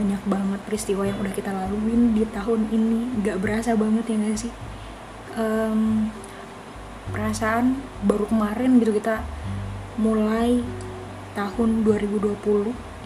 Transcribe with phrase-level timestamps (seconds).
[0.00, 3.20] banyak banget peristiwa yang udah kita laluin di tahun ini.
[3.20, 4.52] Gak berasa banget ya gak sih?
[5.36, 6.08] Um,
[7.12, 7.76] perasaan
[8.06, 9.20] baru kemarin gitu kita
[10.00, 10.64] mulai
[11.34, 12.40] tahun 2020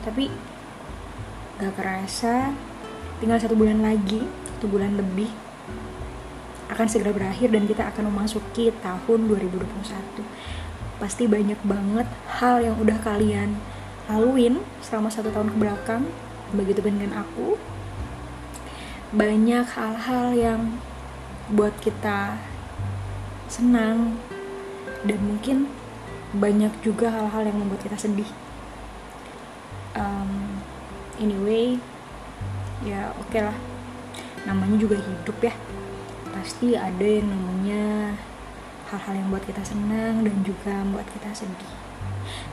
[0.04, 0.28] tapi
[1.58, 2.52] gak kerasa
[3.18, 4.24] tinggal satu bulan lagi
[4.56, 5.32] satu bulan lebih
[6.72, 10.24] akan segera berakhir dan kita akan memasuki tahun 2021
[11.00, 12.08] pasti banyak banget
[12.40, 13.60] hal yang udah kalian
[14.08, 16.02] laluin selama satu tahun ke belakang
[16.54, 17.58] begitu dengan aku
[19.14, 20.60] banyak hal-hal yang
[21.52, 22.34] buat kita
[23.46, 24.18] senang
[25.06, 25.70] dan mungkin
[26.34, 28.26] banyak juga hal-hal yang membuat kita sedih.
[29.94, 30.58] Um,
[31.22, 31.78] anyway
[32.82, 33.58] ya oke okay lah.
[34.48, 35.54] Namanya juga hidup ya.
[36.34, 38.18] Pasti ada yang namanya
[38.90, 41.72] hal-hal yang buat kita senang dan juga buat kita sedih.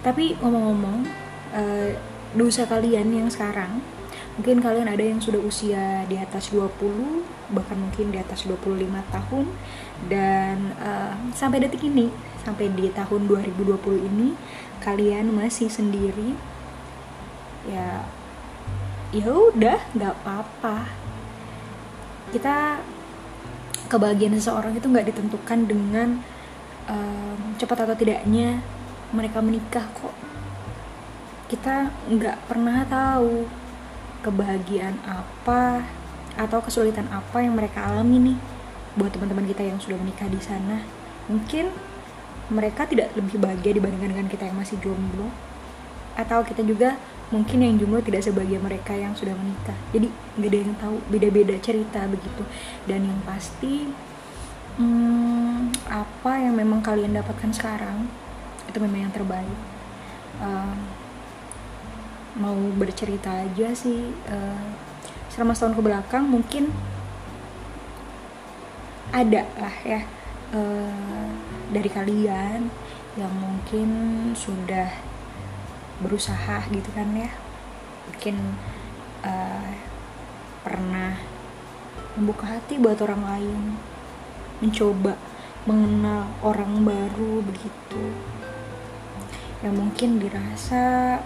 [0.05, 1.09] Tapi ngomong-ngomong
[1.57, 1.91] uh,
[2.31, 3.83] dosa kalian yang sekarang
[4.39, 6.71] mungkin kalian ada yang sudah usia di atas 20
[7.51, 9.45] bahkan mungkin di atas 25 tahun.
[10.07, 12.09] Dan uh, sampai detik ini
[12.41, 14.33] sampai di tahun 2020 ini
[14.81, 16.33] kalian masih sendiri.
[17.67, 18.07] Ya
[19.11, 20.87] ya udah nggak apa-apa.
[22.31, 22.79] Kita
[23.91, 26.23] kebahagiaan seseorang itu nggak ditentukan dengan
[26.87, 28.63] um, cepat atau tidaknya
[29.11, 30.30] mereka menikah kok
[31.51, 33.43] kita nggak pernah tahu
[34.23, 35.83] kebahagiaan apa
[36.39, 38.37] atau kesulitan apa yang mereka alami nih
[38.95, 40.79] buat teman-teman kita yang sudah menikah di sana.
[41.27, 41.67] Mungkin
[42.55, 45.27] mereka tidak lebih bahagia dibandingkan dengan kita yang masih jomblo
[46.15, 46.95] atau kita juga
[47.35, 49.75] mungkin yang jomblo tidak sebahagia mereka yang sudah menikah.
[49.91, 50.07] Jadi
[50.39, 52.47] nggak ada yang tahu beda-beda cerita begitu.
[52.87, 53.91] Dan yang pasti
[54.79, 58.07] hmm, apa yang memang kalian dapatkan sekarang
[58.71, 59.59] itu memang yang terbaik.
[60.39, 60.79] Uh,
[62.39, 64.67] mau bercerita aja sih uh,
[65.27, 66.71] selama setahun ke belakang mungkin
[69.11, 70.01] ada lah ya
[70.55, 71.27] uh,
[71.71, 72.71] dari kalian
[73.19, 73.89] yang mungkin
[74.31, 74.87] sudah
[75.99, 77.31] berusaha gitu kan ya.
[78.07, 78.35] Mungkin
[79.27, 79.71] uh,
[80.63, 81.19] pernah
[82.15, 83.61] membuka hati buat orang lain
[84.63, 85.15] mencoba
[85.67, 88.03] mengenal orang baru begitu.
[89.61, 91.19] Yang mungkin dirasa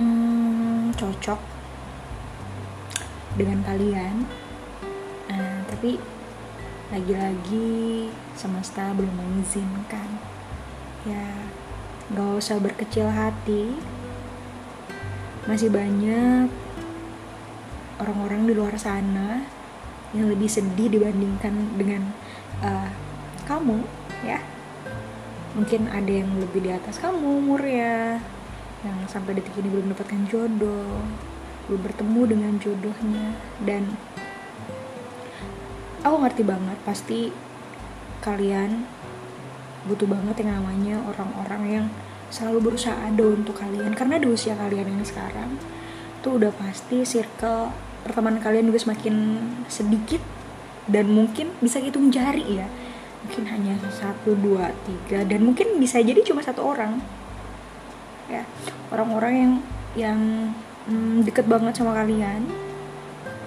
[0.00, 1.40] hmm, cocok
[3.36, 4.24] dengan kalian.
[5.28, 6.00] Uh, tapi
[6.92, 8.08] lagi-lagi
[8.38, 10.08] semesta belum mengizinkan.
[11.04, 11.26] Ya
[12.14, 13.76] gak usah berkecil hati.
[15.46, 16.50] Masih banyak
[18.02, 19.46] orang-orang di luar sana
[20.14, 22.02] yang lebih sedih dibandingkan dengan
[22.62, 22.90] uh,
[23.46, 23.82] kamu
[24.26, 24.42] ya.
[25.56, 28.20] Mungkin ada yang lebih di atas kamu umurnya
[29.08, 31.02] sampai detik ini belum mendapatkan jodoh
[31.66, 33.26] belum bertemu dengan jodohnya.
[33.62, 33.94] Dan
[36.06, 37.20] aku ngerti banget pasti
[38.22, 38.86] kalian
[39.86, 41.86] butuh banget yang namanya orang-orang yang
[42.30, 43.94] selalu berusaha ada untuk kalian.
[43.94, 45.58] Karena di usia kalian yang sekarang
[46.22, 47.70] tuh udah pasti circle
[48.02, 49.14] pertemanan kalian juga semakin
[49.66, 50.22] sedikit
[50.86, 52.66] dan mungkin bisa hitung jari ya.
[53.26, 57.02] Mungkin hanya satu dua tiga dan mungkin bisa jadi cuma satu orang
[58.26, 58.42] ya
[58.90, 59.52] orang-orang yang
[59.96, 60.20] yang
[60.86, 62.46] hmm, deket banget sama kalian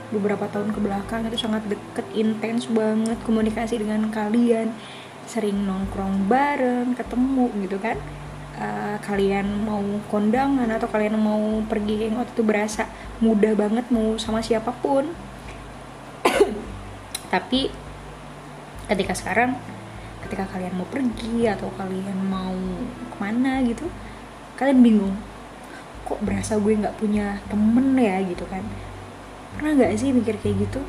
[0.10, 4.74] beberapa tahun ke belakang itu sangat deket intens banget komunikasi dengan kalian
[5.30, 7.98] sering nongkrong bareng ketemu gitu kan.
[8.60, 9.80] Uh, kalian mau
[10.12, 12.92] kondangan atau kalian mau pergi hangout itu berasa
[13.24, 15.08] mudah banget mau sama siapa pun.
[17.34, 17.72] Tapi
[18.90, 19.56] ketika sekarang
[20.28, 22.58] ketika kalian mau pergi atau kalian mau
[23.14, 23.88] ke mana gitu
[24.60, 25.16] kalian bingung
[26.04, 28.66] kok berasa gue nggak punya temen ya gitu kan?
[29.56, 30.84] Pernah nggak sih mikir kayak gitu?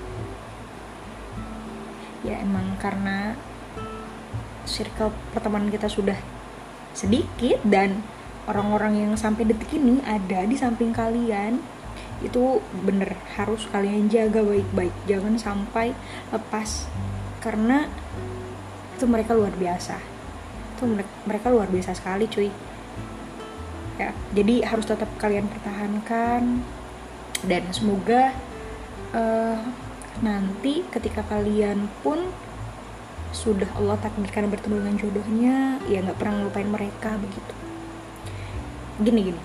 [2.26, 3.38] Ya emang karena
[4.66, 6.18] circle pertemanan kita sudah
[6.96, 8.02] sedikit dan
[8.50, 11.62] orang-orang yang sampai detik ini ada di samping kalian
[12.26, 14.92] itu bener harus kalian jaga baik-baik.
[15.06, 15.94] Jangan sampai
[16.34, 16.90] lepas.
[17.38, 17.86] Karena
[18.96, 19.96] itu mereka luar biasa.
[20.76, 20.90] Itu
[21.28, 22.69] mereka luar biasa sekali cuy
[24.00, 26.64] ya jadi harus tetap kalian pertahankan.
[27.40, 28.36] Dan semoga
[29.16, 29.60] uh,
[30.20, 32.28] nanti ketika kalian pun
[33.32, 35.56] sudah Allah takdirkan bertemu dengan jodohnya
[35.86, 37.54] ya nggak pernah ngelupain mereka begitu.
[39.00, 39.40] Gini gini.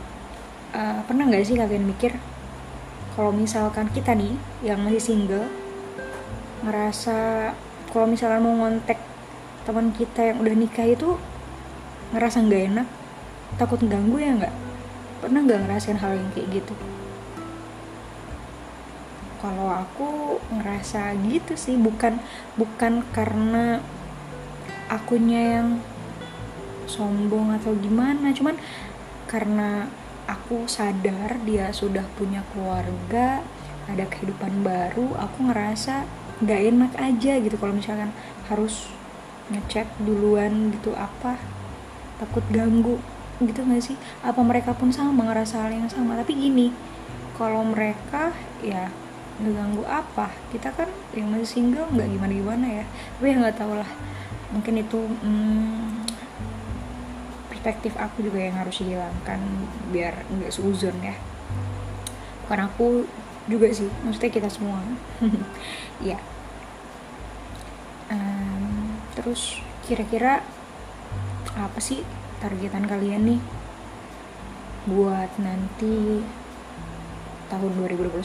[0.76, 2.16] Uh, pernah nggak sih kalian mikir
[3.16, 5.48] kalau misalkan kita nih yang masih single
[6.68, 7.52] ngerasa
[7.96, 9.00] kalau misalkan mau ngontek
[9.64, 11.16] teman kita yang udah nikah itu
[12.12, 12.88] ngerasa nggak enak
[13.56, 14.56] takut ganggu ya nggak?
[15.24, 16.74] Pernah nggak ngerasain hal yang kayak gitu?
[19.40, 22.18] Kalau aku ngerasa gitu sih bukan
[22.58, 23.84] bukan karena
[24.90, 25.70] akunya yang
[26.86, 28.56] sombong atau gimana cuman
[29.26, 29.90] karena
[30.30, 33.42] aku sadar dia sudah punya keluarga
[33.90, 36.06] ada kehidupan baru aku ngerasa
[36.42, 38.14] nggak enak aja gitu kalau misalkan
[38.50, 38.90] harus
[39.50, 41.38] ngechat duluan gitu apa
[42.18, 42.98] takut ganggu
[43.44, 43.98] gitu gak sih?
[44.24, 46.16] Apa mereka pun sama ngerasa hal yang sama.
[46.20, 46.72] Tapi gini
[47.36, 48.32] kalau mereka
[48.64, 48.88] ya
[49.44, 50.32] ngeganggu apa.
[50.52, 52.86] Kita kan yang masih single nggak gimana gimana ya.
[53.20, 53.92] Tapi ya nggak tahu lah
[54.54, 56.06] mungkin itu hmm,
[57.52, 59.42] perspektif aku juga yang harus dihilangkan
[59.92, 61.16] biar nggak seuzon ya.
[62.46, 62.88] Bukan aku
[63.52, 64.80] juga sih maksudnya kita semua.
[66.04, 66.20] Ya.
[68.12, 70.44] Um, terus kira-kira
[71.56, 72.04] apa sih
[72.44, 73.42] targetan kalian nih
[74.86, 76.22] buat nanti
[77.50, 78.22] tahun 2021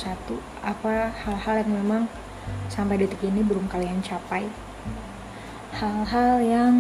[0.65, 2.03] apa hal-hal yang memang
[2.73, 4.49] sampai detik ini belum kalian capai?
[5.71, 6.75] Hal-hal yang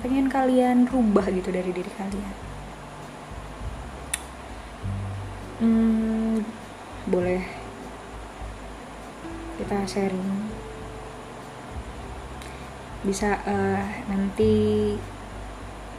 [0.00, 2.34] pengen kalian rubah gitu dari diri kalian?
[5.56, 6.44] Hmm,
[7.08, 7.42] boleh
[9.56, 10.30] kita sharing.
[13.02, 14.54] Bisa uh, nanti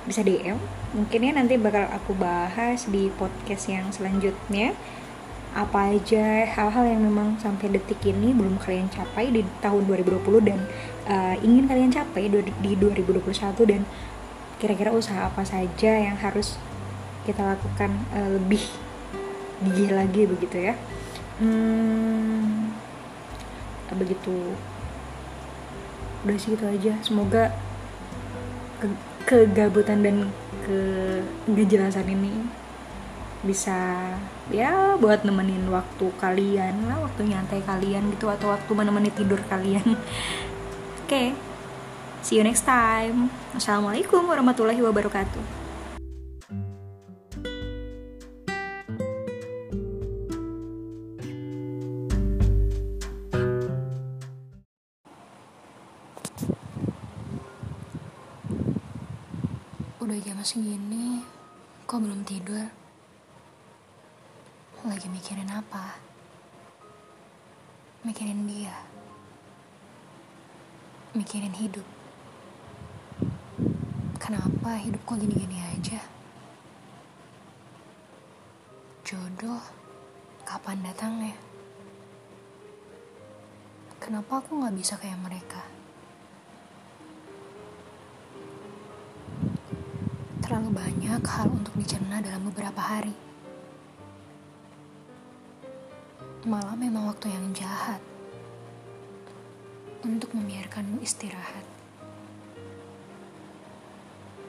[0.07, 0.55] bisa DM
[0.95, 4.71] mungkin ya nanti bakal aku bahas di podcast yang selanjutnya.
[5.57, 10.59] Apa aja hal-hal yang memang sampai detik ini belum kalian capai di tahun 2020 dan
[11.09, 13.25] uh, ingin kalian capai di 2021
[13.65, 13.81] dan
[14.61, 16.61] kira-kira usaha apa saja yang harus
[17.25, 18.61] kita lakukan uh, lebih
[19.65, 20.73] gigih lagi begitu ya.
[21.41, 22.73] Hmm,
[23.97, 24.53] begitu.
[26.21, 26.93] Udah sih gitu aja.
[27.01, 27.49] Semoga
[29.27, 30.31] kegabutan dan
[31.51, 32.47] kejelasan ini
[33.43, 33.75] bisa
[34.49, 39.83] ya buat nemenin waktu kalian lah waktu nyantai kalian gitu atau waktu menemani tidur kalian
[39.93, 41.35] oke okay.
[42.23, 45.66] see you next time assalamualaikum warahmatullahi wabarakatuh
[59.97, 61.25] Udah jam segini,
[61.89, 62.69] kok belum tidur?
[64.85, 65.97] Lagi mikirin apa?
[68.05, 68.77] Mikirin dia.
[71.17, 71.81] Mikirin hidup.
[74.21, 75.97] Kenapa hidup kok gini-gini aja?
[79.01, 79.65] Jodoh,
[80.45, 81.33] kapan datangnya?
[83.97, 85.65] Kenapa aku gak bisa kayak mereka?
[90.57, 93.13] Terlalu banyak hal untuk dicerna dalam beberapa hari.
[96.49, 98.01] Malah memang waktu yang jahat
[100.01, 101.61] untuk membiarkanmu istirahat.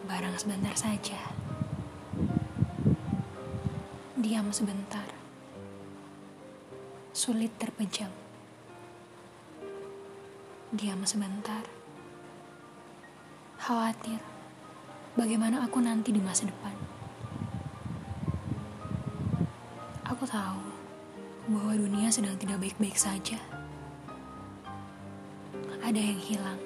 [0.08, 1.20] Barang sebentar saja.
[4.16, 5.12] Diam sebentar.
[7.12, 8.08] Sulit terpejam.
[10.72, 11.68] Diam sebentar.
[13.60, 14.27] Khawatir
[15.18, 16.70] bagaimana aku nanti di masa depan.
[20.06, 20.62] Aku tahu
[21.50, 23.34] bahwa dunia sedang tidak baik-baik saja.
[25.82, 26.60] Ada yang hilang.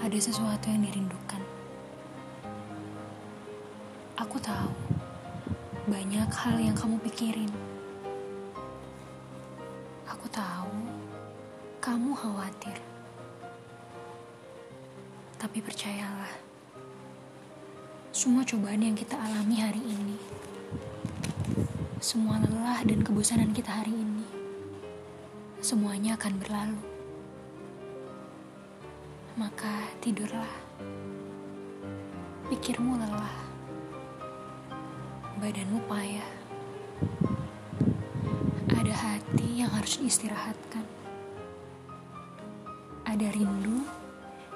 [0.00, 1.42] Ada sesuatu yang dirindukan.
[4.16, 4.72] Aku tahu
[5.84, 7.52] banyak hal yang kamu pikirin.
[15.54, 16.34] Tapi percayalah,
[18.10, 20.18] semua cobaan yang kita alami hari ini,
[22.02, 24.26] semua lelah dan kebosanan kita hari ini,
[25.62, 26.82] semuanya akan berlalu.
[29.38, 30.50] Maka tidurlah,
[32.50, 33.38] pikirmu lelah,
[35.38, 36.30] badanmu payah,
[38.74, 40.82] ada hati yang harus diistirahatkan,
[43.06, 43.83] ada rindu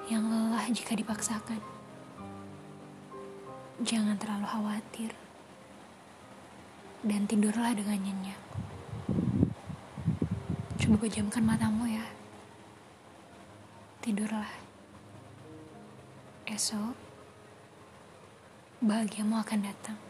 [0.09, 1.61] yang lelah jika dipaksakan.
[3.85, 5.13] Jangan terlalu khawatir
[7.05, 8.41] dan tidurlah dengan nyenyak.
[10.81, 12.09] Coba pejamkan matamu ya.
[14.01, 14.49] Tidurlah.
[16.49, 16.97] Esok
[18.81, 20.08] bahagiamu akan datang.